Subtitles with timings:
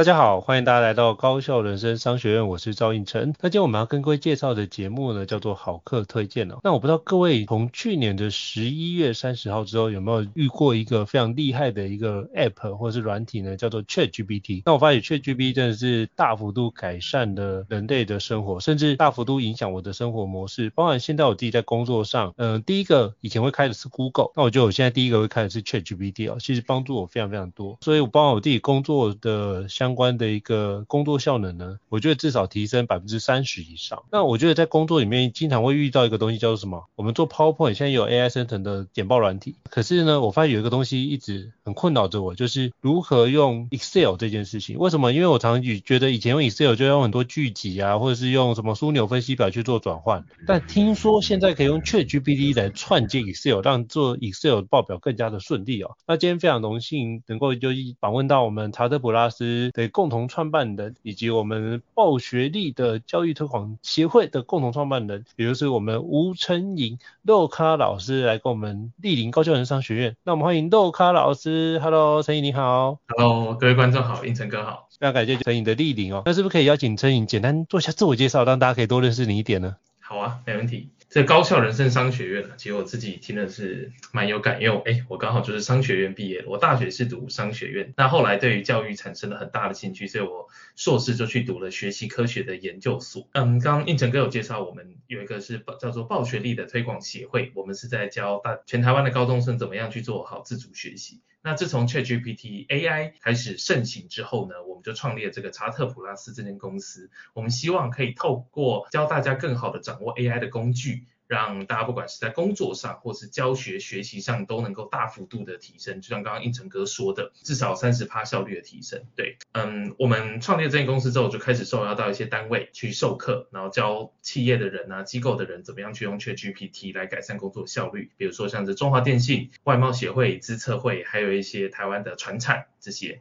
[0.00, 3.34] 大家好，欢迎大家来到高效人生商学院，我是赵胤丞。
[3.38, 6.56] 那今天我们要跟各位介绍的节目呢，叫做好课推荐哦。
[6.64, 13.58] 那我不知道各位从去年的十一月三十号之后，有没有遇过一个非常厉害的一个 App 或者是软体呢？
[13.58, 14.62] 叫做 ChatGPT。
[14.64, 20.70] 那我发现 ChatGPT 真的是大幅度改善了人类的生活，甚至大幅度影响我的生活模式。
[20.70, 27.76] 包含现在我自己在工作上，嗯、第一个以前会开的是 Google，那我觉得我现在第一个会开的是 ChatGPT 哦，其实帮助我非常非常多。
[27.82, 34.02] 所以我包含我自己工作的相关关的一个工作效能呢，我觉得至少提升百分之三十以上。
[34.10, 36.86] 那我觉得在工作里面经常会遇到一个东西叫做什么？
[36.96, 44.78] 我们做 PowerPoint 现在有 AI 生成的简报软体，可是呢，我发现有一个东西一直很困扰着我，就是如何用 Excel 这件事情。
[44.78, 45.12] 为什么？
[45.12, 55.90] 因为我常常觉得以前用 Excel 就要用很多巨集啊，或者是用什么枢纽分析表去做转换，但听说现在可以用 ChatGPT 来串接 Excel，让做 Excel 报表更加的顺利哦。
[56.06, 57.68] 那今天非常荣幸能够就
[58.00, 59.70] 访问到我们查特普拉斯。
[59.88, 70.16] 共同创办人以及我们报学历的教育推广协会的共同创办人，也就是我们吴成颖肉咖老师来跟我们莅临高教人商学院。
[70.24, 76.22] 那我们欢迎肉咖老师，Hello，承颖你好，Hello，各位观众好，应成哥好，非常感谢承颖的莅临哦。
[76.26, 79.76] 那是不是可以邀请承颖简单做一下自我介绍，让大家可以多认识你一点呢？
[80.00, 80.90] 好啊，没问题。
[81.10, 90.48] 这高校人生商学院呢，其实我自己听的是蛮有感，因为哎，我刚好就是商学院毕业，我大学是读商学院，那后来对于教育产生了很大的兴趣，所以我
[90.80, 93.28] 硕士就去读了学习科学的研究所。
[93.32, 101.20] 嗯，刚刚胤丞哥有介绍，我们有一个是叫做暴学力的推广协会，我们是在教大全台湾的高中生怎么样去做好自主学习。
[101.42, 107.10] 那自从 ChatGPT AI 开始盛行之后呢，我们就创立了这个查特普拉斯这间公司。
[107.34, 111.04] 我们希望可以透过教大家更好的掌握 AI 的工具。
[111.30, 116.00] 让大家不管是在工作上，或是教学学习上，都能够大幅度的提升。
[116.00, 119.04] 就像刚刚应成哥说的，至少三十趴效率的提升。
[119.14, 128.10] 对，嗯，我们创立这间公司之后，就开始受邀到一些单位去授课，然后教企业的人啊、机构的人怎么样去用 ChatGPT 来改善工作效率。
[128.16, 133.20] 比如说像是中华电信、外贸协会、资策会，还有一些台湾的船产这些。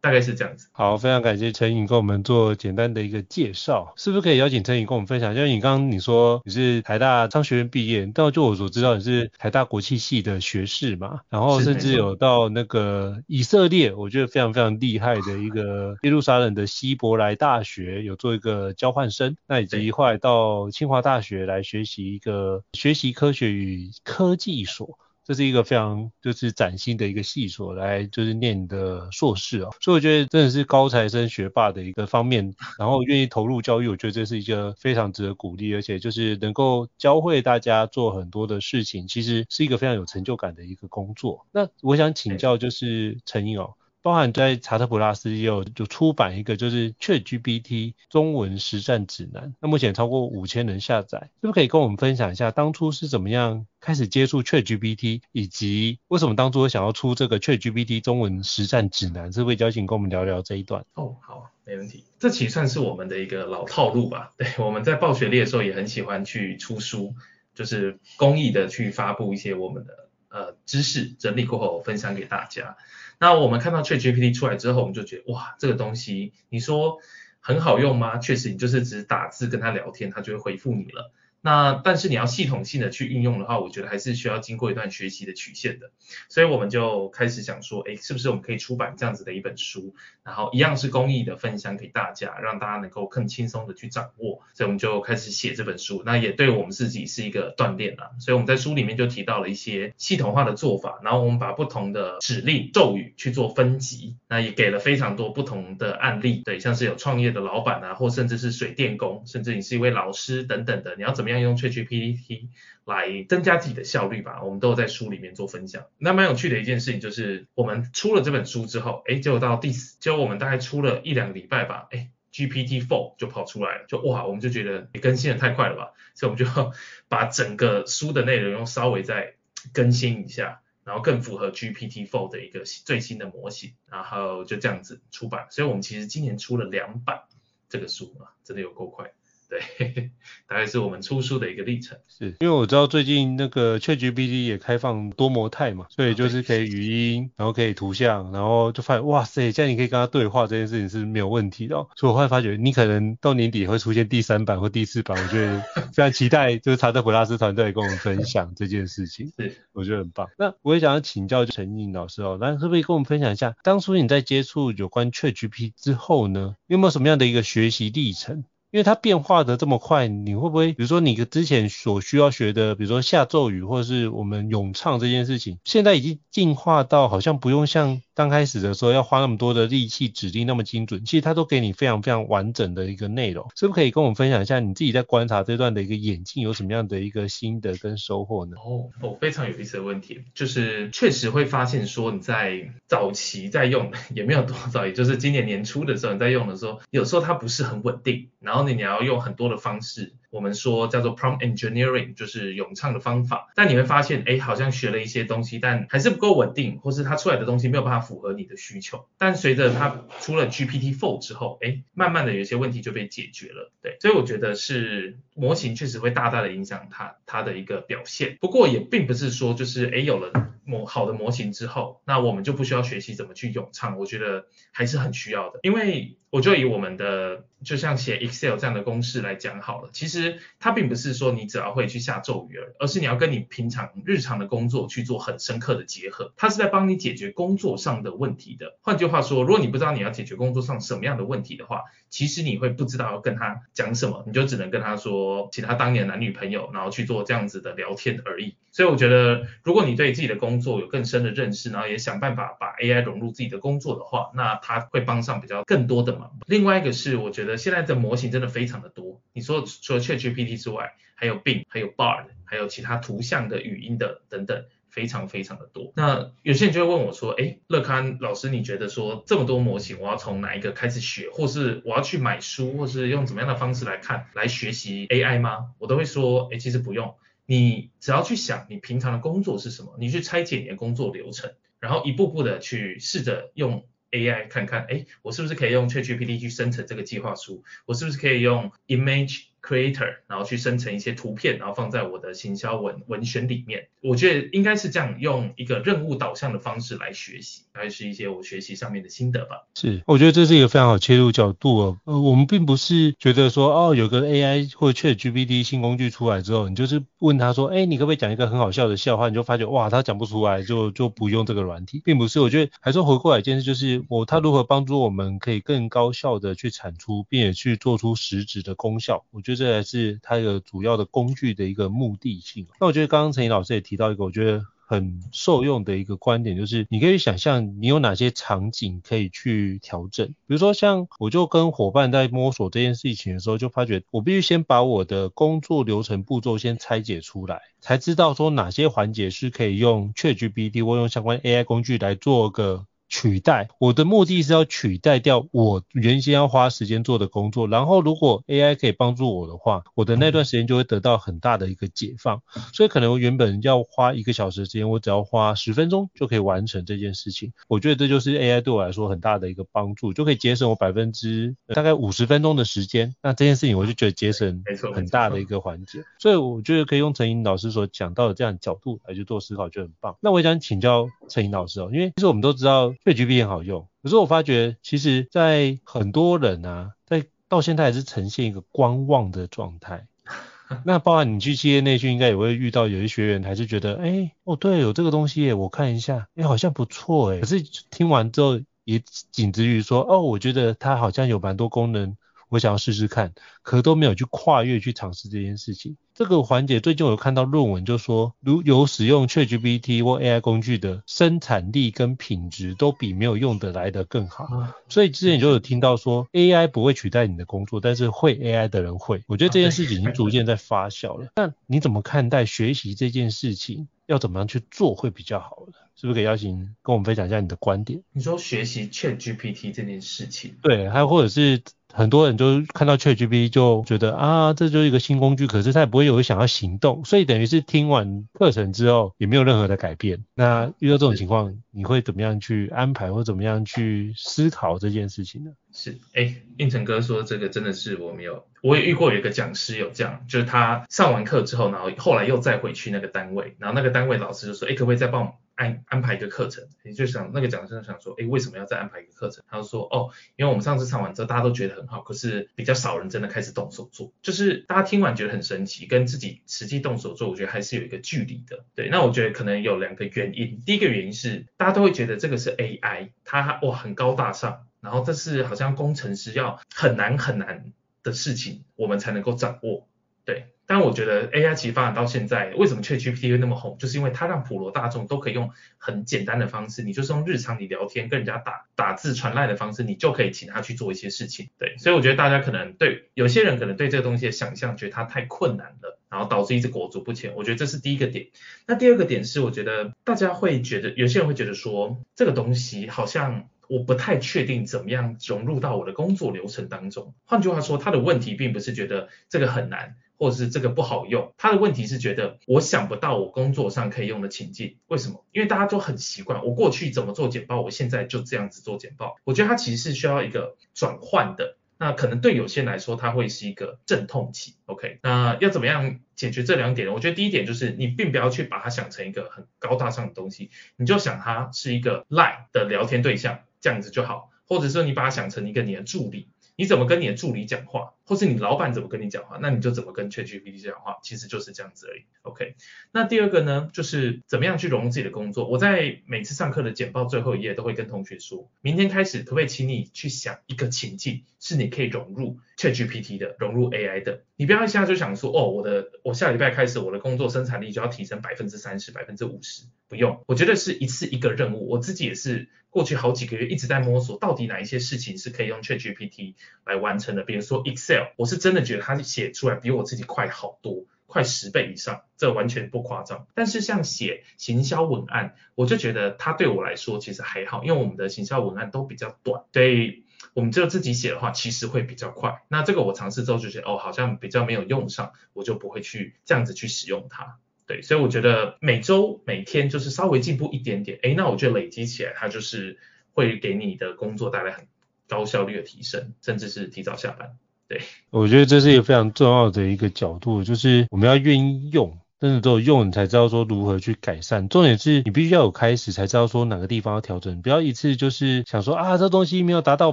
[0.00, 0.68] 大概是这样子。
[0.72, 5.34] 好，非常感谢陈颖跟我们做简单的一个介绍，是不是可以邀请陈颖跟我们分享？
[5.34, 24.98] 因为你刚刚你说你是台大商学院毕业，但就我所知道你是台大国际系的学士嘛，然后甚至有到那个以色列，我觉得非常非常厉害的一个 耶路撒冷的希伯来大学有做一个交换生，那以及后来到清华大学来学习一个学习科学与科技所。
[25.26, 41.44] 这是一个非常就是崭新的一个系所来就是念你的硕士哦，所以我觉得真的是高材生学霸的一个方面，然后愿意投入教育，我觉得这是一个非常值得鼓励，而且就是能够教会大家做很多的事情，其实是一个非常有成就感的一个工作。
[41.50, 43.74] 那我想请教就是陈颖哦。
[44.06, 59.32] 包含在查特普拉斯也有就出版一个就是 ChatGPT 中文实战指南，那目前超过五千人下载，是不是可以跟我们分享一下当初是怎么样开始接触 ChatGPT，以及为什么当初想要出这个 ChatGPT 中文实战指南？
[59.32, 60.84] 是不是邀请跟我们聊聊这一段？
[60.94, 62.04] 哦，好，没问题。
[62.20, 64.30] 这其实算是我们的一个老套路吧。
[64.38, 67.12] 对，我们在暴学力的时候也很喜欢去出书。
[67.56, 72.76] 就是公益的去发布一些我们的呃知识，整理过后分享给大家。
[73.18, 76.98] 那我们看到 ChatGPT 出来之后，我们就觉得哇，这个东西你说
[77.40, 78.18] 很好用吗？
[78.18, 81.12] 确实，你就是只打字跟他聊天，他就会回复你了。
[81.46, 85.92] 那但是你要系统性的去运用的话，我觉得还是需要经过一段学习的曲线的，
[86.28, 89.94] 所以我们就开始想说，哎，是不是我们可以出版这样子的一本书，
[90.24, 111.35] 然后一样是公益的分享给大家，让大家能够更轻松的去掌握，所以我们就开始写这本书，那也对我们自己是一个锻炼啦，所以我们在书里面就提到了一些系统化的做法，然后我们把不同的指令咒语去做分级，那也给了非常多不同的案例，对，像是有创业的老板啊，或甚至是水电工，甚至你是一位老师等等的，你要怎么样？
[111.42, 112.48] 用 ChatGPT
[112.84, 115.86] 来增加自己的效率吧，我们都有在书里面做分享。
[115.98, 126.72] 那蛮有趣的一件事情就是，我们出了这本书之后，哎，结果到第四，结果我们大概出了一两个礼拜吧，哎，GPT-4 就跑出来了，就哇，我们就觉得你更新的太快了吧，所以我们就
[127.08, 129.34] 把整个书的内容用稍微再
[129.72, 135.48] 更新一下，然后更符合 GPT-4 的一个最新的模型，然后就这样子出版。
[135.50, 137.22] 所以我们其实今年出了两版
[137.68, 139.12] 这个书啊，真的有够快。
[139.48, 140.10] 对，
[140.48, 141.98] 大概是我们出书的一个历程。
[142.08, 151.76] 是因为我知道最近那个 ChatGPT 也开放多模态嘛，所以就是可以语音，然后可以图像，然后就发现哇塞，现在你可以跟他对话这件事情是没有问题的。
[151.94, 155.60] 所以我后来发觉，你可能到年底会出现第三版或第四版，我觉得
[155.94, 159.32] 非常期待，就是查德普拉斯团队跟我们分享这件事情。
[159.36, 160.28] 是，我觉得很棒。
[160.38, 168.44] 那我也想要请教陈颖老师哦，那可不可以跟我们分享一下，当初你在接触有关 ChatGPT 之后呢，有没有什么样的一个学习历程？
[168.70, 188.56] 因为它变化的这么快，你会不会，比如说你之前所需要学的，比如说下咒语或者是我们咏唱这件事情，现在已经进化到好像不用像刚开始的时候要花那么多的力气指令那么精准，其实它都给你非常非常完整的一个内容，是不是可以跟我们分享一下你自己在观察这段的一个演进有什么样的一个心得跟收获呢？
[188.58, 198.65] 哦哦，非常有意思的问题，就是确实会发现说你在早期在用 也没有多早，也就是今年年初的时候你在用的时候，有时候它不是很稳定，然后。
[198.74, 203.50] 你要用很多的方式，我们说叫做 prompt engineering，就是咏唱的方法。
[203.54, 209.06] 但你会发现，哎，好像学了一些东西，但还是不够稳定，或是它出来的东西没有办法符合你的需求。
[209.16, 213.72] 但随着它出了 GPT-4 之后，哎，慢慢的有些问题就被解决了。
[213.82, 218.36] 对，所以我觉得是模型确实会大大的影响它它的一个表现。
[218.38, 223.98] 不过也并不是说就是哎有了模好的模型之后，那我们就不需要学习怎么去咏唱。
[223.98, 227.46] 我觉得还是很需要的，因为我就以我们的。
[227.64, 230.25] 就像写 Excel 这样的公式来讲好了，其实
[230.58, 238.78] 它并不是说你只要会去下咒语而，而是你要跟你平常日常的工作去做很深刻的结合，它是在帮你解决工作上的问题的。
[238.82, 248.56] 换句话说，如果你不知道你要解决工作上什么样的问题的话，其实你会不知道要跟他讲什么，你就只能跟他说，其他当年男女朋友，然后去做这样子的聊天而已。
[248.72, 256.30] 所以我觉得，如果你对自己的工作有更深的认识，然后也想办法把 AI 融入自己的工作的话，那它会帮上比较更多的忙。
[256.46, 259.20] 另外一个是，我觉得现在的模型真的非常的多。
[259.32, 264.64] 你说除了 ChatGPT 之外，还有 Bing，还有 Bar，还有其他图像的、语音的等等。
[264.88, 275.74] 非常非常的多，那有些人就会问我说，哎，乐康老师，你觉得说这么多模型，我要从哪一个开始学，或是我要去买书，或是用怎么样的方式来看，来学习 AI 吗？
[275.76, 277.14] 我都会说，哎，其实不用，
[277.44, 293.88] 你只要去想你平常的工作是什么，你去拆解你的工作流程，然后一步步的去试着用 AI 看看，哎，我是不是可以用 ChatGPT 去生成这个计划书，我是不是可以用 Image Creator，然后去生成一些图片，然后放在我的行销文文选里面。
[294.00, 299.66] 我觉得应该是这样，用一个任务导向的方式来学习，还是一些我学习上面的心得吧。
[299.74, 301.98] 是，我觉得这是一个非常好切入角度哦。
[302.04, 309.28] 呃，我们并不是觉得说，哦，有个 AI 或者 ChatGPT 新工具出来之后，你就是问他说，哎，你可不可以讲一个很好笑的笑话？
[309.28, 312.38] 你就发觉，哇，他讲不出来，就就不用这个软体，并不是。
[312.38, 319.24] 我觉得还是回过来一件事，就是我他如何帮助我们可以更高效的去产出，并且去做出实质的功效。
[319.32, 322.66] 我觉得这才是它一个主要的工具的一个目的性。
[322.80, 330.28] 那我觉得刚刚陈怡老师也提到一个，我觉得很受用的一个观点，就是你可以想象你有哪些场景可以去调整。
[330.28, 357.52] 比如说像我就跟伙伴在摸索这件事情的时候，就发觉我必须先把我的工作流程步骤先拆解出来，才知道说哪些环节是可以用 ChatGPT 或用相关 AI 工具来做个取代，我的目的是要取代掉我原先要花时间做的工作，然后如果 AI 可以帮助我的话，我的那段时间就会得到很大的一个解放，所以可能我原本要花一个小时的时间，我只要花十分钟就可以完成这件事情。
[357.68, 363.14] 我觉得这就是 AI 对我来说很大的一个帮助，就可以节省我百分之大概五十分钟的时间。
[363.22, 364.62] 那这件事情我就觉得节省
[364.94, 370.16] 很大的一个环节，所以我觉得可以用陈颖老师所讲到的这样的角度来去做思考，就很棒。
[370.20, 380.08] 那我想请教陈颖老师哦，因为其实我们都知道 ChatGPT 很好用，可是我发觉其实在很多人啊，在到现在还是呈现一个观望的状态。
[380.84, 387.38] 那包含你去企业内训，应该也会遇到有些学员还是觉得，哎、欸，哦对，有这个东西耶，我看一下，哎、欸，好像不错哎。
[387.38, 392.16] 可是听完之后也仅止于说，哦，我觉得它好像有蛮多功能。
[392.48, 395.96] 我想要试试看，可都没有去跨越去尝试这件事情。
[396.14, 404.48] 这个环节最近我有看到论文，就说如有使用 ChatGPT 或 AI 工具的生产力跟品质都比没有用的来得更好。
[404.88, 409.22] 所以之前就有听到说 AI 不会取代你的工作，但是会 AI 的人会。
[409.26, 411.28] 我觉得这件事情已经逐渐在发酵了。
[411.36, 413.88] 那你怎么看待学习这件事情？
[414.06, 415.72] 要怎么样去做会比较好呢？
[415.96, 418.00] 是不是可以邀请跟我们分享一下你的观点？
[418.12, 421.60] 你说学习 ChatGPT 这件事情，对，还有或者是。
[421.92, 430.24] 很多人就看到 ChatGPT 就觉得啊，这就是一个新工具，可是他也不会有想要行动，所以等于是听完课程之后也没有任何的改变。
[430.34, 435.52] 那遇到这种情况，你会怎么样去安排，或怎么样去思考这件事情呢？
[435.72, 445.34] 是，哎，应成哥说这个真的是我没有，我也遇过有一个讲师有这样，就是他上完课之后，然后后来又再回去那个单位，然后那个单位老师就说，哎，可不可以再帮我？
[445.56, 449.42] 安安排一个课程，也就想那个讲师想说，诶，为什么要再安排一个课程？
[449.48, 458.64] 他就说，哦，因为我们上次上完之后，大家都觉得很好，可是比较少人真的开始动手做，就是大家听完觉得很神奇，跟自己实际动手做，我觉得还是有一个距离的。
[458.74, 467.72] 对，那我觉得可能有两个原因，第一个原因是大家都会觉得这个是 AI，它哇很高大上，然后这是好像工程师要很难很难
[468.02, 469.88] 的事情，我们才能够掌握。
[470.24, 470.52] 对。
[470.66, 481.50] 但我觉得 AI 其实发展到现在，为什么 ChatGPT 会那么红，就是因为它让普罗大众都可以用很简单的方式，你就是用日常你聊天跟人家打打字传赖的方式，你就可以请他去做一些事情。
[481.58, 487.34] 对，所以我觉得大家可能对有些人可能对这个东西的想象，觉得它太困难了，然后导致一直裹足不前。
[487.36, 488.26] 我觉得这是第一个点。
[488.66, 497.14] 那第二个点是，我觉得大家会觉得有些人会觉得说，这个东西好像我不太确定怎么样融入到我的工作流程当中。
[497.24, 499.96] 换句话说，他的问题并不是觉得这个很难。
[500.18, 505.26] 或者是这个不好用，他的问题是觉得我想不到我工作上可以用的情境，为什么？
[505.30, 509.16] 因为大家都很习惯，我过去怎么做简报，我现在就这样子做简报。
[509.24, 514.54] 我觉得它其实是需要一个转换的，那可能对有些人来说，它会是一个阵痛期。
[514.64, 516.94] OK，那要怎么样解决这两点呢？
[516.94, 526.28] 我觉得第一点就是你并不要去把它想成一个很高大上的东西，你就想它是一个 LINE 的聊天对象，这样子就好，或者说你把它想成一个你的助理。
[526.54, 532.04] 你怎么跟你的助理讲话，或是你老板怎么跟你讲话，那你就怎么跟 ChatGPT 讲话，其实就是这样子而已。
[532.22, 532.54] OK，
[532.92, 535.48] 那第二个呢，就是怎么样去融入自己的工作。
[535.48, 544.22] 我在每次上课的简报最后一页都会跟同学说，明天开始可不可以请你去想一个情境，是你可以融入 ChatGPT 的，融入 AI 的。
[544.36, 550.22] 你不要一下就想说，哦，我的我下礼拜开始我的工作生产力就要提升百分之三十、百分之五十，不用。
[550.26, 552.48] 我觉得是一次一个任务，我自己也是。
[552.68, 556.34] 过去好几个月一直在摸索，到底哪一些事情是可以用 ChatGPT
[556.66, 557.22] 来完成的。
[557.22, 563.26] 比如说 Excel，我是真的觉得它写出来比我自己快好多，快十倍以上，这完全不夸张。
[563.34, 572.42] 但是像写行销文案，我就觉得它对我来说其实还好，因为我们的行销文案都比较短，所以我们就自己写的话，其实会比较快。
[572.48, 577.38] 那这个我尝试之后就觉得，哦，好像比较没有用上，我就不会去这样子去使用它。
[577.66, 582.78] 对，所以我觉得每周每天就是稍微进步一点点，诶，那我觉得累积起来，它就是
[583.12, 584.68] 会给你的工作带来很
[585.08, 587.36] 高效率的提升，甚至是提早下班。
[587.68, 587.80] 对，
[588.10, 591.98] 我觉得这是一个非常重要的一个角度，就是我们要愿意用。
[592.18, 594.48] 真的只有用，你才知道说如何去改善。
[594.48, 597.42] 重点是你必须要有开始，才知道说哪个地方要调整。
[597.42, 599.92] 不要一次就是想说啊，这东西没有达到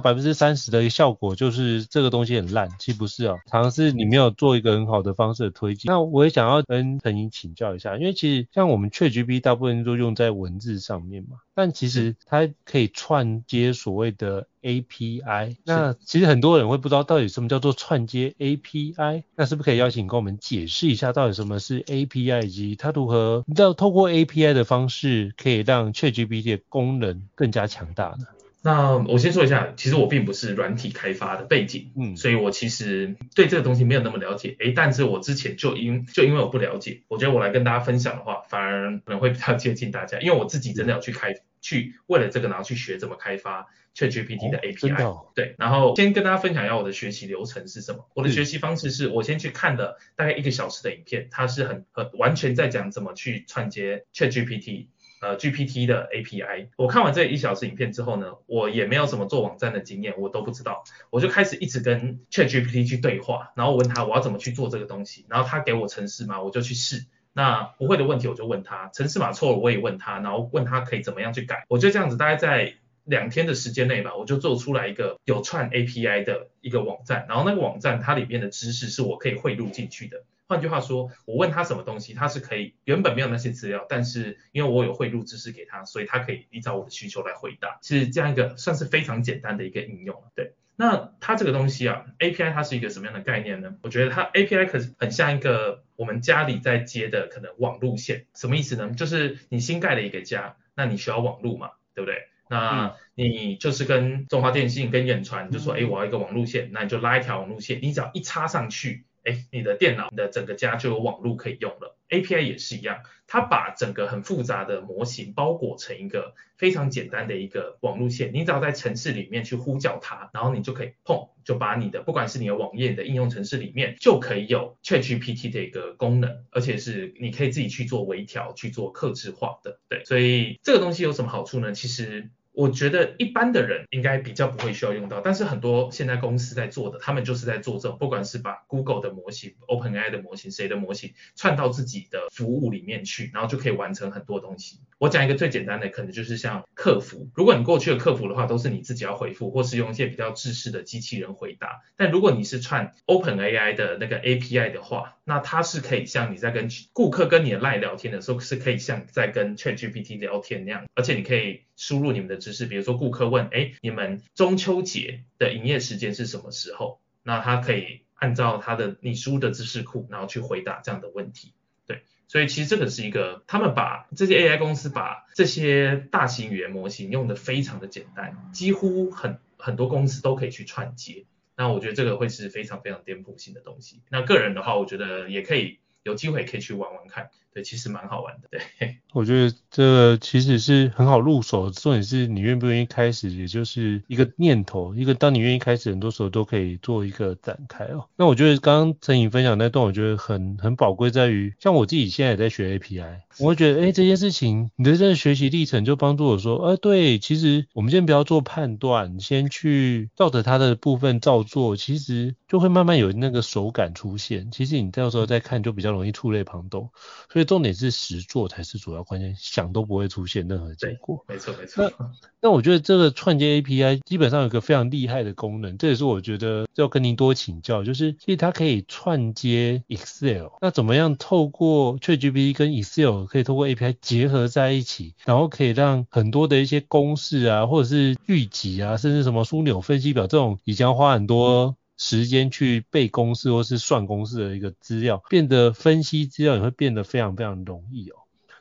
[0.00, 2.70] 百分之三十的效果，就是这个东西很烂。
[2.78, 5.82] 其实不是哦，常常是你没有做一个很好的方式的推进。
[5.86, 11.36] 那我也想要跟陈沂请教一下，因为其实像我们 ChatGPT 大部分都用在文字上面嘛。
[11.54, 28.26] 但其实它可以串接所谓的 API，那其实很多人会不知道到底什么叫做串接 API，那是不是可以邀请跟我们解释一下到底什么是 API，以及它如何你知道透过 API 的方式可以让 ChatGPT 的功能更加强大呢？
[28.66, 43.66] 那我先说一下，其实我并不是软体开发的背景，嗯，所以我其实对这个东西没有那么了解，诶，但是我之前就因就因为我不了解，我觉得我来跟大家分享的话，反而可能会比较接近大家，因为我自己真的要去开去为了这个然后去学怎么开发
[43.96, 45.32] ChatGPT 的 API。
[45.34, 48.06] 对，然后先跟大家分享一下我的学习流程是什么。
[48.14, 54.88] 我的学习方式是我先去看了大概一个小时的影片，它是很很完全在讲怎么去串接 ChatGPT。
[55.20, 72.74] 呃，GPT 的 API，我看完这一小时影片之后呢，我也没有什么做网站的经验，我都不知道，我就开始一直跟 ChatGPT 去对话，然后问他我要怎么去做这个东西，然后他给我程式嘛，我就去试，那不会的问题我就问他，程式码错了我也问他，然后问他可以怎么样去改，我就这样子大概在
[73.04, 80.22] 两天的时间内吧，我就做出来一个有串 API 的一个网站，然后那个网站它里面的知识是我可以汇入进去的。
[80.46, 90.22] 换句话说，我问他什么东西，他是可以原本没有那些资料，但是因为我有汇入知识给他，所以他可以依照我的需求来回答，是这样一个算是非常简单的一个应用。
[90.36, 93.76] 对，那它这个东西啊，API 它是一个什么样的概念呢？
[93.82, 98.90] 我觉得它 API 可是很像一个我们家里在接的可能网路线，什么意思呢？
[98.90, 102.28] 就是你新盖了一个家，那你需要网路嘛，对不对？
[102.48, 109.04] 那你就是跟中华电信、跟远传，就说，哎，我要一个网路线，那你就拉一条网路线，你只要一插上去。
[109.24, 111.93] 哎，你的电脑，你的整个家就有网路可以用了。
[112.10, 118.32] API 也是一样，它把整个很复杂的模型包裹成一个非常简单的一个网路线。
[118.32, 129.80] 你只要在城市里面去呼叫它，然后你就可以碰，就把你的不管是你的网页的应用程式里面就可以有 ChatGPT 的一个功能，而且是你可以自己去做微调、去做客制化的。
[129.88, 131.72] 对，所以这个东西有什么好处呢？
[131.72, 132.30] 其实。
[132.54, 144.78] 我觉得一般的人应该比较不会需要用到，但是很多现在公司在做的，他们就是在做这种，不管是把 Google 的模型、OpenAI 的模型、谁的模型串到自己的服务里面去，然后就可以完成很多东西。
[144.98, 151.82] 我讲一个最简单的，可能就是像客服，如果你过去的客服的话，都是你自己要回复，或是用一些比较制式的机器人回答。
[151.96, 167.00] 但如果你是串 OpenAI 的那个 API 的话，那它是可以像你在跟顾客跟你的 LINE 聊天的时候，是可以像在跟 ChatGPT 聊天那样，而且你可以输入你们的知识，比如说顾客问，哎，你们中秋节的营业时间是什么时候？
[167.22, 171.52] 那他可以按照他的你输入的知识库，然后去回答这样的问题。
[171.86, 181.24] 对，所以其实这个是一个，他们把这些 AI 公司把这些大型语言模型用得非常的简单，几乎很很多公司都可以去串接。
[181.56, 184.02] 那我觉得这个会是非常非常颠覆性的东西。
[184.10, 188.48] 那个人的话，我觉得也可以有机会可以去玩玩看，对，其实蛮好玩的。
[188.50, 198.08] 对， 我觉得这其实是很好入手，重点是你愿不愿意开始，也就是一个念头，一个当你愿意开始，很多时候都可以做一个展开哦。
[198.16, 203.20] 那我觉得刚刚陈颖分享那段，我觉得很很宝贵，在于像我自己现在也在学 API。
[203.38, 214.52] 我会觉得，哎，这件事情，你的这个学习历程就帮助我说，呃，对，其实我们先不要做判断，先去照着它的部分照做，其实就会慢慢有那个手感出现。
[214.52, 216.90] 其实你到时候再看，就比较容易触类旁通。
[217.32, 221.24] 所以重点是实做才是主要关键，想都不会出现任何结果。
[221.28, 221.84] 没错没错。
[221.84, 222.06] 那
[222.42, 230.48] 那我觉得这个串接 API 基本上有一个非常厉害的功能，这也是我觉得要跟您多请教，就是其实它可以串接 Excel。
[230.60, 248.16] 那怎么样透过 ChatGPT 跟 Excel 可以通过 API 结合在一起，然后可以让很多的一些公式啊，或者是预集啊，甚至什么枢纽分析表这种以前要花很多时间去背公式或是算公式的一个资料，变得分析资料也会变得非常非常容易哦。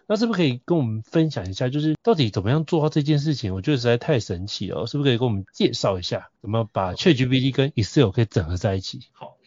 [0.05, 3.53] 那是不是可以跟我们分享一下，就是到底怎么样做到这件事情？
[3.55, 8.99] 我觉得实在太神奇了，是不是可以跟我们介绍一下，怎么把 ChatGPT 跟 Excel 可以整合在一起？
[9.13, 9.37] 好。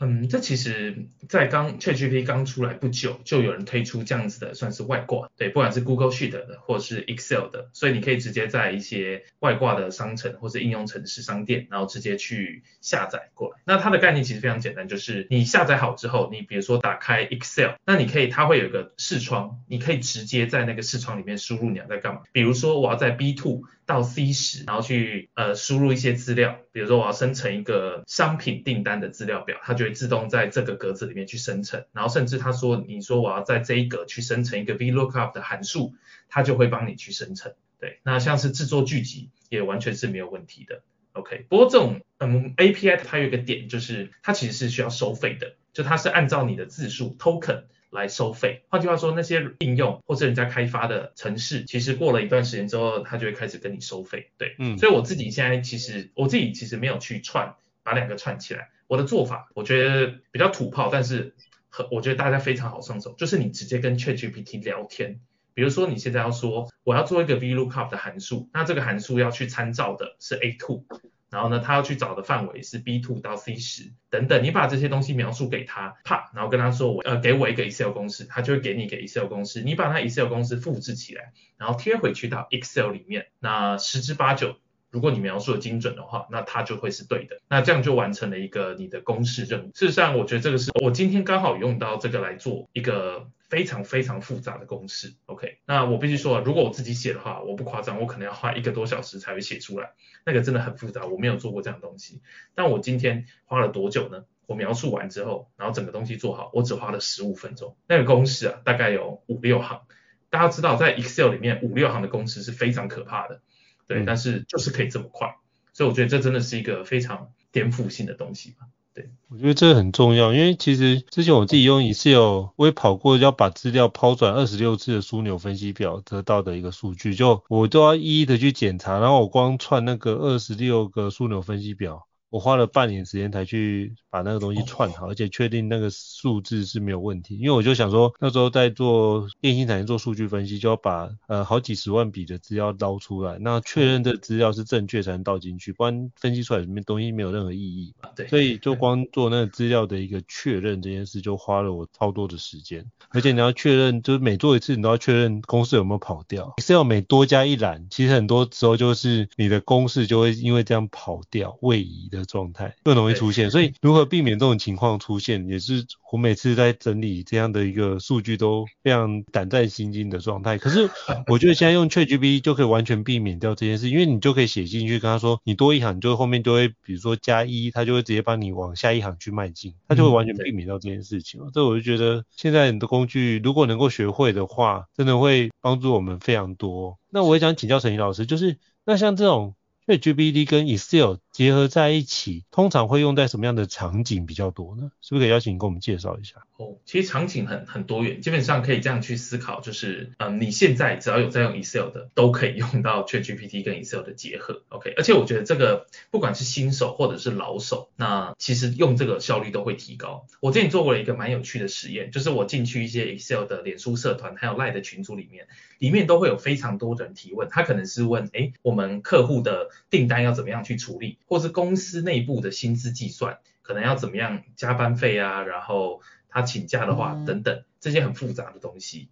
[0.00, 13.58] 嗯，这其实，在刚 ChatGPT 刚出来不久，就有人推出这样子的，算是外挂，对，不管是 Google Sheet 的，或是 Excel 的，所以你可以直接在一些外挂的商城或是应用程式商店，然后直接去下载过来。
[13.64, 22.22] 那它的概念其实非常简单，就是你下载好之后，你比如说打开 Excel，那你可以，它会有一个视窗，你可以直接在那个视窗里面输入你要在干嘛。
[22.32, 35.94] 比如说我要在 B2 到 C 十，然后去呃输入一些资料，比如说我要生成一个商品订单的资料表，它就会自动在这个格子里面去生成，然后甚至他说，你说我要在这一格去生成一个 VLOOKUP 的函数，
[36.28, 37.52] 它就会帮你去生成。
[37.78, 40.82] 对，那像是制作剧集也完全是没有问题的。
[41.14, 48.64] OK，不过这种嗯 API 它有一个点，就是它其实是需要收费的，就它是按照你的字数 token 来收费。
[48.68, 54.30] 换句话说，那些应用或者人家开发的城市，其实过了一段时间之后，它就会开始跟你收费。
[54.38, 58.70] 对，嗯，所以我自己现在其实我自己其实没有去串，把两个串起来。
[58.88, 61.34] 我的做法，我觉得比较土炮，但是
[61.68, 65.20] 很，我觉得大家非常好上手，就是你直接跟 ChatGPT 聊天。
[65.54, 70.84] 比如说你现在要说我要做一个 VLOOKUP 的函数，那这个函数要去参照的是 A2，
[71.32, 84.56] 然后呢，他要去找的范围是 B2 到 C 十等等，你把这些东西描述给他，啪，然后跟他说我呃给我一个 Excel 公式，他就会给你一个 Excel 公式，你把他 Excel 公式复制起来，然后贴回去到 Excel 里面，那十之八九，
[84.90, 89.70] 如果你描述的精准的话，那它就会是对的，那这样就完成了一个你的公式任务。
[89.74, 93.30] 事实上，我觉得这个是我今天刚好用到这个来做一个。
[93.52, 99.92] 非常非常复杂的公式，OK，那我必须说，如果我自己写的话，我不夸张，我可能要花一个多小时才会写出来，
[100.24, 102.22] 那个真的很复杂，我没有做过这样的东西。
[102.54, 104.24] 但我今天花了多久呢？
[104.46, 107.76] 我描述完之后，然后整个东西做好，我只花了十五分钟。
[107.86, 109.82] 那个公式啊，大概有五六行。
[110.30, 113.42] 大家知道，在 Excel 里面五六行的公式是非常可怕的，
[113.86, 115.36] 对，嗯、但是就是可以这么快，
[115.74, 118.66] 所以我觉得这真的是一个非常颠覆性的东西吧。
[118.94, 132.06] 对，我觉得这个很重要，因为其实之前我自己用 Excel，我也跑过要把资料抛转二十六次的枢纽分析表得到的一个数据，就我都要一一的去检查，然后我光串那个二十六个枢纽分析表。
[132.32, 137.36] 我花了半年时间才去把那个东西串好，而且确定那个数字是没有问题。
[137.36, 148.08] 因为我就想说，那时候在做电信产业做数据分析，就要把呃好几十万笔的资料捞出来，那确认这资料是正确才能倒进去，不然分析出来里面东西没有任何意义嘛。
[148.16, 148.26] 对。
[148.28, 152.82] 所以就光做那个资料的一个确认这件事，就花了我超多的时间。
[153.10, 156.54] 而且你要确认，就是每做一次你都要确认公式有没有跑掉。
[156.56, 162.21] Excel 每多加一栏，其实很多时候就是你的公式就会因为这样跑掉、位移的。
[162.24, 170.58] 状态更容易出现，所以如何避免这种情况出现，也是我每次在整理这样的一个数据都非常胆战心惊的状态。
[170.58, 170.88] 可是
[171.28, 181.40] 我觉得现在用 ChatGPT 就可以完全避免掉这件事，因为你就可以写进去跟他说，你多一行，你就后面就会比如说加一，他就会直接帮你往下一行去迈进，他就会完全避免掉这件事情。
[181.42, 186.98] 嗯、这我就觉得现在你的工具如果能够学会的话，真的会帮助我们非常多。
[187.10, 189.54] 那我也想请教陈怡老师，就是那像这种。
[189.84, 194.92] ChatGPT 跟 Excel 结合在一起，通常会用在什么样的场景比较多呢？
[195.00, 196.36] 是不是可以邀请你跟我们介绍一下？
[196.58, 204.62] 哦，其实场景很很多元，基本上可以这样去思考，就是嗯，你现在只要有在用 Excel 的，都可以用到 ChatGPT 跟 Excel 的结合。
[204.68, 210.26] OK，而且我觉得这个不管是新手或者是老手，那其实用这个效率都会提高。
[210.40, 215.46] 我之前做过了一个蛮有趣的实验，就是我进去一些 Excel 的脸书社团，还有 Line 的群组里面，
[215.78, 229.08] 里面都会有非常多人提问，他可能是问，哎，我们客户的订单要怎么样去处理，或是公司内部的薪资计算，可能要怎么样加班费啊，然后他请假的话等等，这些很复杂的东西。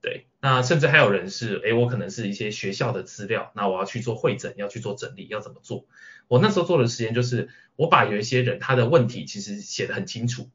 [0.00, 5.88] 对，那甚至还有人是，诶，我可能是一些学校的资料，那我要去做会诊，要去做整理，要怎么做？
[6.28, 10.48] 我那时候做的实验就是，我把有一些人他的问题其实写得很清楚，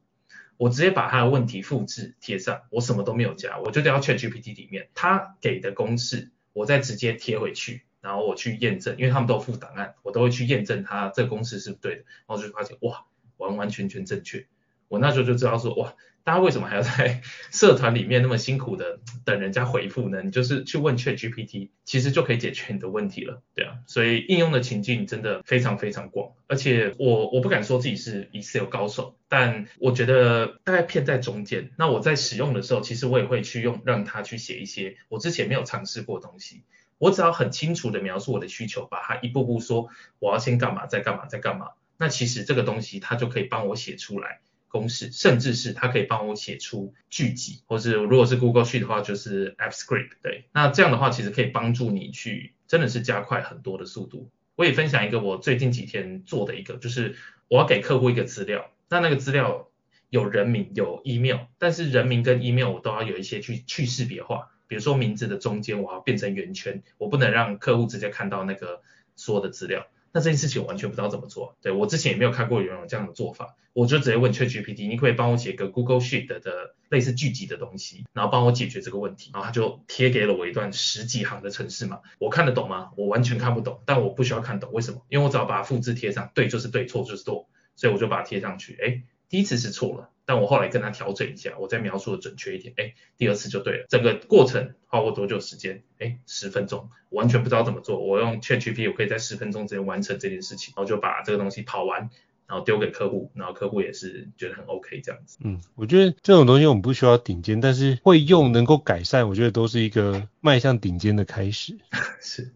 [0.56, 7.82] 我直接把他的问题复制贴上，我什么都没有加，我就掉到 ChatGPT 里面，他给的公式，我再直接贴回去。
[8.00, 13.04] 然后我去验证，因为他们都有附档案，我都会去验证他这个公式是不对的，然后就发现哇，
[13.36, 14.46] 完完全全正确。
[14.88, 20.20] 我那时候就知道说哇，大家为什么还要在社团里面那么辛苦的等人家回复呢？
[20.22, 23.78] 你就是去问 ChatGPT，其实就可以解决你的问题了，对啊。
[23.86, 31.70] 所以应用的情境真的非常非常广，而且我我不敢说自己是 Excel 高手，但我觉得大概偏在中间。
[31.78, 36.64] 那我在使用的时候，其实我也会去用让他去写一些我之前没有尝试过的东西。
[37.00, 41.70] 我只要很清楚的描述我的需求，把它一步步说，我要先干嘛，再干嘛，再干嘛。
[41.96, 50.10] 那其实这个东西它就可以帮我写出来公式，甚至是它可以帮我写出巨集，或是如果是 Google Sheet 的话，就是 F Script。
[50.22, 54.28] 对，那这样的话其实可以帮助你去真的是加快很多的速度。
[54.56, 57.16] 我也分享一个我最近几天做的一个，就是
[57.48, 59.68] 我要给客户一个资料，那那个资料
[60.10, 64.50] 有人名有 email，但是人名跟 email 我都要有一些去去识别化。
[64.70, 68.82] 比如说名字的中间我要变成圆圈，我不能让客户直接看到那个
[69.16, 69.88] 所有的资料。
[70.12, 71.56] 那这件事情我完全不知道怎么做。
[71.60, 79.32] 对，我之前也没有看过有人有这样的做法，我就直接问 ChatGPT，你可以帮我写个 Google Sheet 的类似聚集的东西，然后帮我解决这个问题。
[79.34, 82.92] 然后他就贴给了我一段十几行的程式码，我看得懂吗？
[82.96, 85.02] 我完全看不懂，但我不需要看懂，为什么？
[85.08, 88.78] 因为我只要把它复制贴上，对就是对，错就是错，所以我就把它贴上去。
[88.80, 89.02] 哎。
[89.30, 93.86] 第一次是错了，但我后来跟他调整一下，我再描述的准确一点，哎，第二次就对了。
[93.88, 95.82] 整个过程花我多久时间？
[95.98, 97.98] 哎，十分钟，完全不知道怎么做。
[97.98, 102.10] 我用 ChatGPT，我可以在十分钟之内完成这件事情，然后就把这个东西跑完，
[102.46, 105.38] 然后丢给客户，然后客户也是觉得很 OK 这样子。
[105.42, 111.76] 嗯，我觉得这种东西我们不需要顶尖，但是会用能够改善，我觉得都是一个迈向顶尖的开始。
[112.22, 112.52] 是，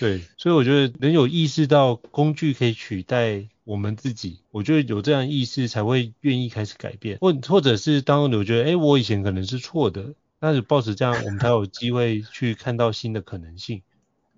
[0.00, 3.48] 对，所以我觉得能有意识到工具可以取代。
[3.64, 13.80] 我们自己，我觉得有这样意识才会愿意开始改变，或或者是当我觉得，哎，我以前可能是错的，但是保持这样，我们才有机会去看到新的可能性。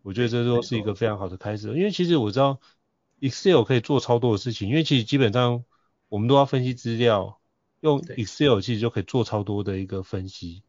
[0.04, 2.60] 我觉得这都是一个非常好的开始，因为其实我知道
[3.18, 5.64] Excel 可以做超多的事情，因为其实基本上
[6.08, 7.40] 我们都要分析资料，
[7.80, 10.62] 用 Excel 其实就可以做超多的一个分析，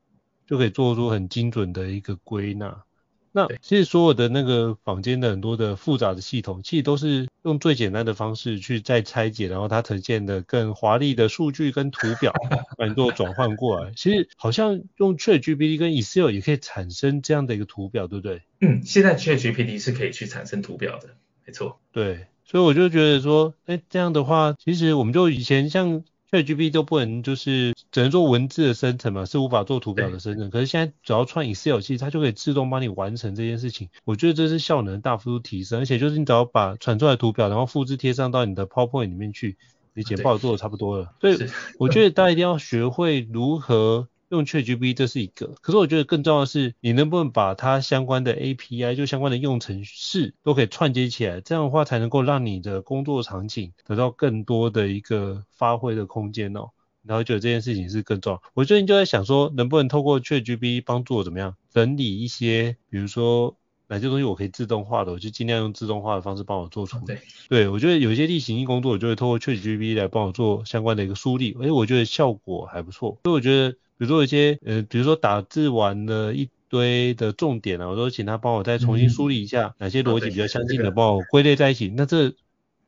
[0.47, 2.84] 就可以做出很精准的一个归纳。
[3.32, 12.34] 那其实所有的那个坊间的很多的复杂的系统，其实都是用最简单的方式去再拆解，然后它呈现的更华丽的数据跟图表，
[12.78, 13.92] 来做转换过来。
[13.96, 18.42] 其实好像用 ChatGPT 跟 Excel 也可以产生这样的一个图表，对不对？
[18.62, 21.10] 嗯，现在 ChatGPT 是可以去产生图表的，
[21.46, 21.80] 没错。
[21.92, 26.04] 对，所以我就觉得说，哎，这样的话，其实我们就以前像。
[26.32, 30.50] ChatGPT 都不能就是只能做文字的生成嘛，是无法做图表的生成。
[30.50, 33.90] 可是现在只要串 Excel，其实它就可以自动帮你完成这件事情。
[34.04, 39.58] 我觉得这是效能大幅度提升，而且就是你只要把传出来的图表，然后复制贴上到你的 PowerPoint 里面去，
[39.94, 41.13] 你简报做的差不多了。
[41.22, 41.38] 所以
[41.80, 44.08] 我觉得大家一定要学会如何。
[44.30, 56.70] 用 ChatGPT 这是一个，可是我觉得更重要的是，你能不能把它相关的 API 就相关的用程式都可以串接起来，这样的话才能够让你的工作场景得到更多的一个发挥的空间哦。
[57.04, 58.42] 然后觉得这件事情是更重要。
[58.54, 63.56] 我最近就在想说，能不能透过 ChatGPT 帮助我怎么样整理一些，比如说
[63.88, 67.04] 哪些东西我可以自动化的，我就尽量用自动化的方式帮我做出来。
[67.06, 67.19] 对，
[67.50, 73.17] 对我觉得有一些例行性工作，我就会透过 ChatGPT 来帮我做相关的一个梳理，哎，我觉得效果还不错。
[73.23, 73.76] 所以我觉得。
[74.00, 81.91] 比如说有一些呃，比如说打字完了一堆的重点啊，我都请他帮我再重新梳理一下，哪些逻辑比较相近的，帮我归类在一起。
[81.97, 82.36] 那这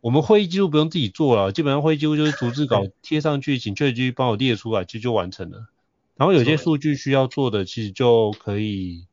[0.02, 5.66] 我们会议记录不用自己做了，基本上会议记录就是逐字稿贴上去，请 ChatGPT 帮我列出来，其实就完成了。
[6.16, 9.08] 然后有些数据需要做的，其实就可以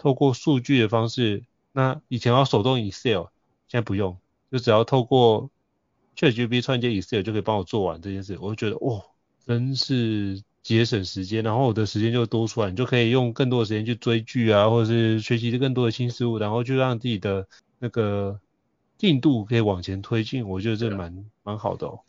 [0.00, 1.44] 透过数据的方式。
[1.70, 3.26] 那以前要手动 Excel，
[3.68, 4.18] 现在不用，
[4.50, 5.50] 就只要透过
[6.16, 8.36] ChatGPT 串接 Excel 就可以帮我做完这件事。
[8.40, 9.00] 我就觉得哇，
[9.46, 10.42] 真是。
[10.62, 18.38] 节省时间，然后我的时间就多出来，你就可以用更多的时间去追剧啊，或者是学习更多的新事物，然后就让自己的那个
[18.98, 20.46] 进度可以往前推进。
[20.46, 22.00] 我觉得这蛮蛮好的哦。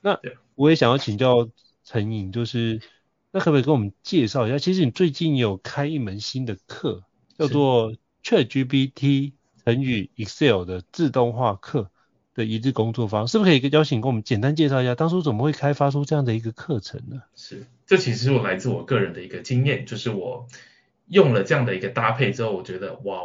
[0.00, 0.18] 那
[0.56, 1.48] 我也想要请教
[1.84, 2.82] 陈颖，就是
[3.30, 4.58] 那可不可以跟我们介绍一下？
[4.58, 7.04] 其实你最近有开一门新的课，
[7.38, 9.32] 叫做 ChatGPT
[9.64, 11.90] 乘以 Excel 的自动化课
[12.34, 17.22] 的一日工作坊，是不是可以邀请跟我们简单介绍一下，当初怎么会开发出这样的一个课程呢？
[17.34, 20.46] 是，这其实是我来自我个人的一个经验，就是我
[21.08, 23.20] 用了这样的一个搭配之后，我觉得哇，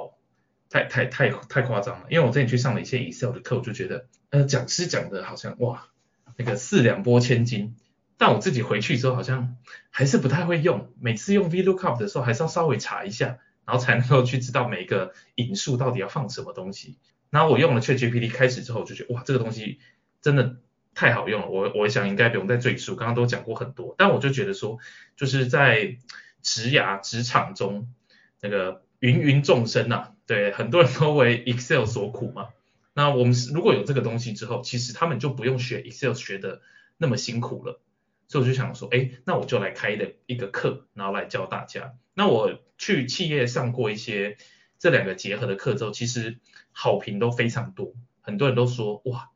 [0.69, 2.07] 太太太太夸张了。
[2.09, 5.87] 因为我之前去上了一些 Excel 的课，我就觉得呃讲师讲的好像哇
[6.35, 7.75] 那个四两拨千斤，
[8.17, 9.55] 但我自己回去之后好像
[9.89, 16.97] 还是不太会用，每次用 VLOOKUP 的时候还是要稍微查一下，然后才能够去知道每个引数到底要放什么东西。
[17.29, 19.79] 然后我用了 ChatGPT 开始之后，就觉得哇，这个东西
[20.21, 20.55] 真的
[20.95, 21.49] 太好用了。
[21.49, 23.93] 我我想应该不用再赘述，刚刚都讲过很多。
[23.97, 24.79] 但我就觉得说，
[25.17, 25.97] 就是在
[26.41, 27.93] 职涯职场中，
[28.39, 32.47] 那个芸芸众生啊，对，很多人都为 Excel 所苦嘛。
[32.93, 36.61] 那我们如果有这个东西之后，其实他们就不用学 Excel 学的
[36.95, 37.81] 那么辛苦了。
[38.27, 41.95] 所以我就想说，哎，那我就来开的一个课，然后来教大家。
[42.13, 44.37] 那我去企业上过一些
[44.79, 46.39] 这两个结合的课之后，其实。
[46.79, 49.31] 好评都非常多，很多人都说哇，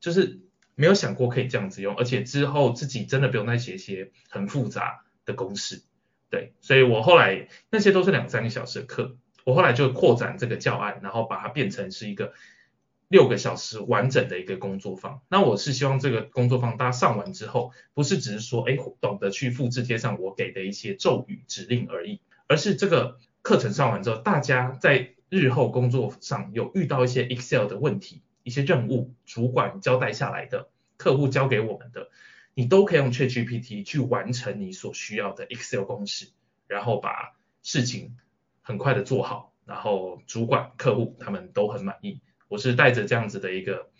[0.00, 0.42] 就是
[0.74, 5.82] 没有想过可以这样子用，而且之后自己真的不用再写一些很复杂的公式，
[6.28, 12.34] 对，所以我后来那些都是两三个小时的课，我后来就扩展这个教案，然后把它变成是一个
[13.14, 15.22] 六个小时完整的一个工作坊。
[15.28, 32.10] 那我是希望这个工作坊大家上完之后，不是只是说哎懂得去复制贴上我给的一些咒语指令而已，而是这个课程上完之后，大家在日后工作上有遇到一些 Excel 的问题，一些任务，主管交代下来的，客户交给我们的，
[32.54, 36.30] 你都可以用 ChatGPT 去完成你所需要的 Excel 公式，
[36.66, 38.16] 然后把事情
[38.60, 42.18] 很快的做好，然后主管、客户他们都很满意。
[42.54, 43.90] 我是带着这样子的一个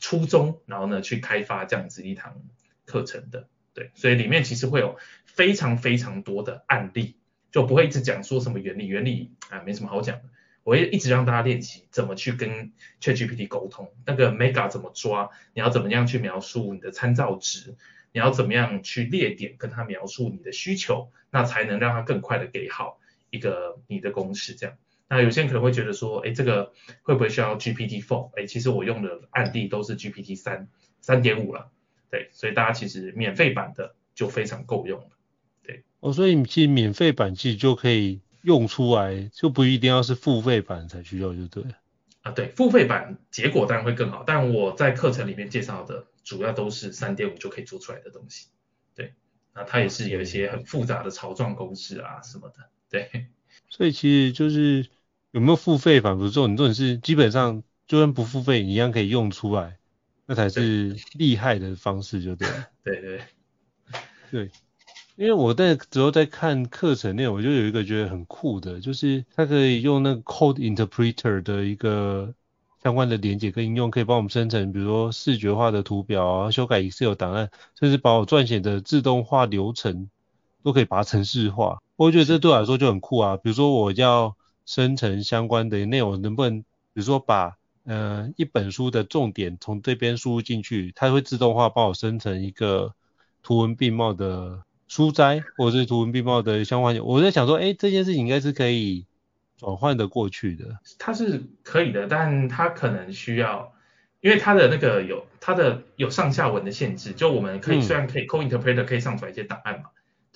[0.00, 2.40] 初衷，然后呢去开发这样子一堂
[2.86, 7.16] 课程的，对，所以里面其实会有非常非常多的案例，
[7.52, 10.24] 就不会一直讲说什么原理，原理啊没什么好讲的。
[10.64, 17.76] 我会一直让大家练习怎么去跟 ChatGPT 沟通，那个 Mega 怎么抓，你要怎么样去描述你的参照值，
[18.12, 24.78] 你要怎么样去列点跟他描述你的需求，那才能让他更快的给好一个你的公式这样。
[25.08, 28.30] 那有些人可能会觉得说，哎，这个会不会需要 GPT-4？
[28.36, 30.68] 哎，其实我用的案例都是 GPT 三、
[31.00, 31.70] 三点五了，
[32.10, 35.10] 对，所以大家其实免费版的就非常够用了，
[35.62, 35.82] 对。
[36.00, 38.20] 哦，所以你其实免费版其实就可以。
[38.42, 41.64] 用出来就不一定要是付费版才需要，就对。
[42.22, 48.46] 啊，对，付费版结果当然会更好，但我在课程里面介绍的主要都是三点五就可以做出来的东西。
[48.94, 49.12] 对，
[49.54, 52.70] 那它也是有一些很复杂的草状公式啊什么的。
[52.88, 53.26] 对，
[53.68, 54.86] 所以其实就是
[55.30, 59.76] 有没有付费反不是重点，重点是基本上就算不付费，你一样可以用出来，
[60.26, 62.66] 那才是厉害的方式，就对了。
[62.82, 63.20] 对对
[64.30, 64.50] 对，
[65.16, 72.34] 因为我在之后在看课程内，我就有一个觉得很酷的，就是它可以用那个 Code Interpreter 的一个
[72.82, 80.08] 相关的连接跟应用，可以帮我们生成，比如说视觉化的图表啊，修改 Excel 档案，甚至把我撰写的自动化流程
[80.62, 81.82] 都可以把它程式化。
[81.96, 83.36] 我觉得这对我来说就很酷啊。
[83.36, 84.36] 比如说我要
[84.68, 86.66] 生成相关的内容，能不能比
[87.00, 92.94] 如说把呃，一本书的重点从这边输入进去，它会自动化帮我生成一个
[93.42, 96.98] 图文并茂的书摘，或者是图文并茂的相关。
[96.98, 99.06] 我在想说，哎，这件事情应该是可以
[99.56, 100.78] 转换的过去的。
[100.98, 103.72] 它是可以的，但它可能需要，
[104.20, 107.12] 因为它的那个有它的有上下文的限制。
[107.12, 109.88] 就我们可以、嗯、虽然可以 Code Interpreter 可以上传一些档案嘛，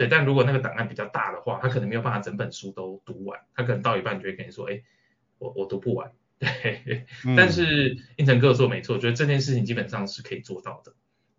[0.03, 4.83] 对，但如果那个档案比较大的话，他可能没有办法整本书都读完，他可能到一半就会跟你说，哎，
[5.38, 6.11] 我我读不完。
[6.43, 10.93] 对，但是应成哥说没错，我觉得这件事情基本上是可以做到的。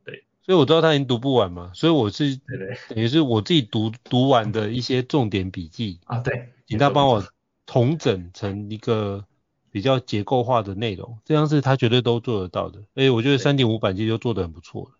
[0.06, 2.39] 对，所以我知道他已经读不完嘛，所以我是
[2.88, 7.21] 等于是我自己读读完的一些重点笔记啊，对，请他帮我
[7.65, 9.26] 统整成一个
[9.71, 12.82] 比较结构化的内容，这样是他绝对都做得到的。
[12.95, 14.91] 哎，我觉得三点五版其实就做得很不错了。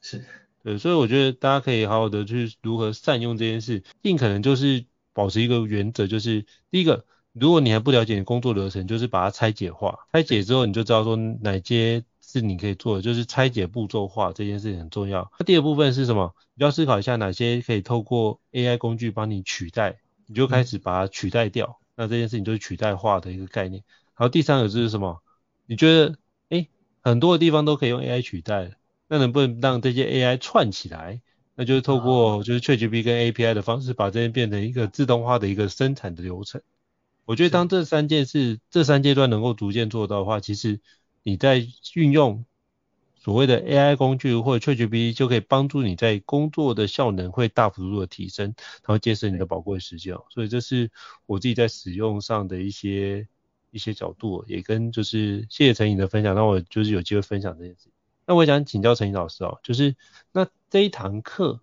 [0.00, 0.24] 是，
[0.68, 7.06] 对，所以我觉得大家可以好好的去如何善用这件事，尽可能就是保持一个原则，就是第一个。
[7.32, 10.00] 如果你还不了解你工作流程，就是把它拆解化。
[10.12, 15.30] 拆解之后，你就知道说哪些是你可以做的，就是拆解步骤化这件事情很重要。
[15.38, 16.34] 那第二部分是什么？
[16.54, 21.78] 你要思考一下哪些可以透过 AI 工具帮你取代，你就开始把它取代掉。
[21.96, 23.84] 那这件事情就是取代化的一个概念。
[24.16, 25.22] 然后第三个就是什么？
[25.64, 26.18] 你觉得，
[26.50, 26.68] 诶，
[27.00, 28.72] 很多的地方都可以用 AI 取代，
[29.08, 31.20] 那能不能让这些 AI 串起来？
[31.54, 36.62] 那就是透过就是 ChatGPT 跟 API 的方式，把这些变成一个自动化的一个生产的流程。
[37.24, 40.80] 我觉得当这三件事、这三阶段能够逐渐做到的话，其实
[41.24, 42.44] 你在运用
[43.16, 50.16] 所谓的 AI 工具或者 ChatGPT 就可以帮助你在工作的效能会大幅度的提升，然后节省你的宝贵时间。
[50.30, 50.90] 所以这是
[51.26, 53.26] 我自己在使用上的一些
[53.72, 57.90] 一些角度，也跟就是谢谢陈颖的分享，让我就是有机会分享这件事。
[58.28, 59.96] 那我想请教陈怡老师哦，就是
[60.30, 61.60] 那这一堂课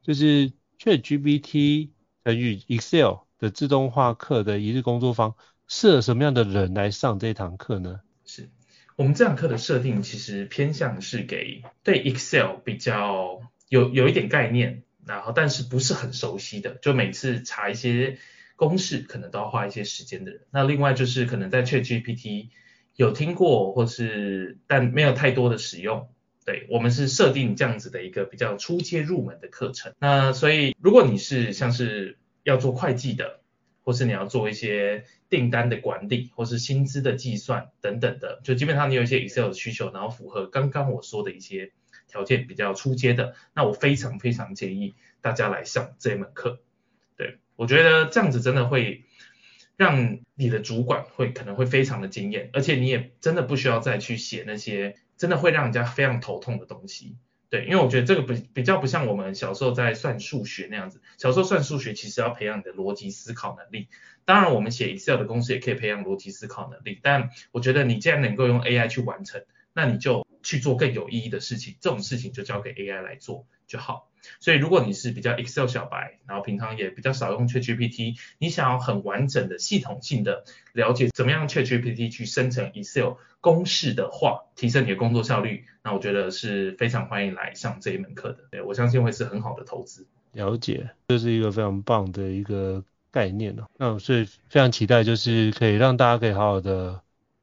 [0.00, 1.90] 就是 ChatGPT
[2.24, 3.24] 乘以 Excel。
[3.36, 5.34] 的自动化课的一日工作坊，
[5.66, 8.00] 适合什么样的人来上这堂课呢？
[8.24, 8.48] 是
[8.96, 18.16] 我们这堂课的设定其实偏向是给对 Excel 比较有有一点概念，然后但是不是很熟悉的，就每次查一些
[18.56, 20.40] 公式可能都要花一些时间的人。
[20.50, 22.48] 那另外就是可能在 ChatGPT
[22.96, 26.08] 有听过或是但没有太多的使用，
[26.44, 29.92] 对，我们是设定这样子的一个比较初阶入门的课程。
[29.98, 33.40] 那所以如果你是像是要做会计的，
[33.82, 41.72] 或是你要做一些订单的管理，或是薪资的计算等等的，就基本上你有一些 Excel 的需求，然后符合刚刚我说的一些
[42.08, 46.60] 条件比较初阶的，那我非常非常建议大家来上这门课。
[47.16, 49.04] 对，我觉得这样子真的会
[49.76, 57.16] 让你的主管会可能会非常的惊艳，而且你也真的不需要再去写那些真的会让人家非常头痛的东西。
[57.50, 63.88] 对，因为我觉得这个比比较不像我们小时候在算数学那样子，小时候算数学其实要培养你的逻辑思考能力。
[64.24, 74.10] 当然，我们写 Excel 的公式也可以培养逻辑思考能力，但我觉得你既然能够用 AI 去完成，那你就去做更有意义的事情，这种事情就交给 AI 来做就好。
[74.40, 88.38] 所以如果你是比较 Excel 小白，然后平常也比较少用 ChatGPT，你想要很完整的系统性的了解怎么样 ChatGPT 去生成 Excel 公式的话，提升你的工作效率，那我觉得是非常欢迎来上这一门课的。
[88.50, 90.06] 对，我相信会是很好的投资。
[90.32, 93.66] 了解，这是一个非常棒的一个概念哦。
[93.76, 97.02] 那所以非常期待，就是可以让大家可以好好的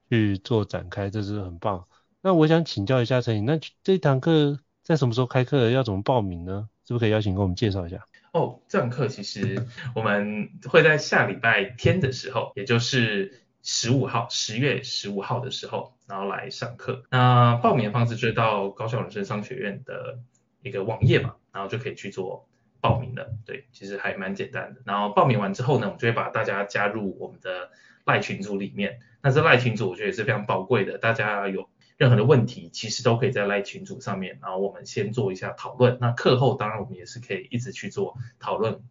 [0.10, 1.86] 去做展开，这是很棒。
[2.22, 5.70] 那我想请教一下陈颖，那这堂课在什么时候开课？
[5.70, 6.68] 要怎么报名呢？
[6.88, 8.06] 是不是可以邀请跟我们介绍一下？
[8.34, 17.04] 哦，这堂课其实我们会在下礼拜天的时候，也就是十五号，十月十五号的时候，然后来上课。
[17.12, 20.20] 那报名的方式就是到高校人生商学院的
[20.62, 22.48] 一个网页嘛，然后就可以去做
[22.80, 23.34] 报名了。
[23.46, 24.82] 对，其实还蛮简单的。
[24.86, 27.70] 然后报名完之后呢，我们就会把大家加入我们的
[28.06, 29.00] 赖群组里面。
[29.22, 31.70] 那这赖群组我觉得也是非常宝贵的，大家有。
[32.02, 36.00] 任何的问题其实都可以在 LINE 群组上面，然后我们先做一下讨论。
[36.02, 38.82] 那课后当然我们也是可以一直去做讨论，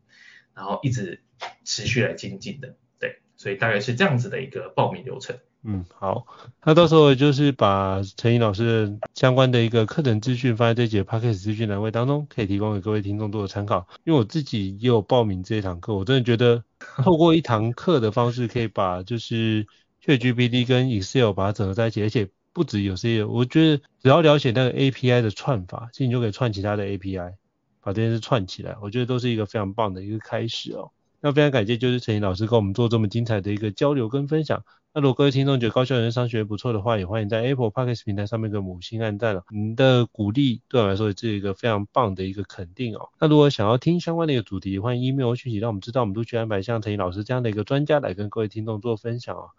[0.54, 1.20] 然后一直
[1.64, 2.76] 持续来精进的。
[3.00, 5.36] 对，所以大概是这样子的一个报名流程。
[5.64, 6.24] 嗯，好，
[6.64, 13.88] 那到时候就是把陈怡老师相关的一个课程资讯放在这节 Podcast 资讯栏位当中，可以提供给各位听众做参考。
[14.04, 16.62] 因为我自己也有报名这一堂课，我真的觉得
[17.02, 19.66] 透过一堂课的方式，可以把就是
[20.04, 27.34] ChatGPT 跟 Excel 把它整合在一起，而且不止有这些，我觉得只要了解那个 API 的串法，其实你就可以串其他的 API，
[27.80, 30.90] 把这件事串起来，我觉得都是一个非常棒的一个开始哦。
[31.20, 34.64] 那非常感谢就是陈沂老师跟我们做这么精彩的一个交流跟分享。
[34.92, 39.44] 那如果各位听众觉得高效人商学不错的话，也欢迎在 Apple Podcast 平台上面给五星按赞了。
[39.50, 43.10] 您的鼓励对我来说也是一个非常棒的一个肯定哦。
[43.20, 49.50] 那如果想要听相关的一个主题，欢迎 email 讯息让我们知道，我们都去安排像陈沂老师这样的一个专家来跟各位听众做分享哦。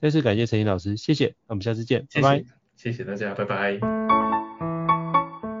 [0.00, 1.34] 再次感谢陈怡老师，谢谢。
[1.46, 2.44] 那我们下次见，谢谢拜拜。
[2.76, 3.78] 谢谢大家，拜拜。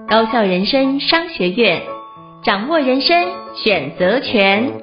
[0.08, 1.82] 高校人生商学院，
[2.42, 3.16] 掌握人生
[3.54, 4.80] 选择权。